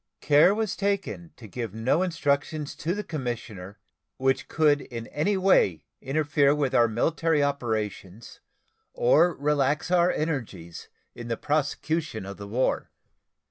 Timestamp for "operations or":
7.43-9.35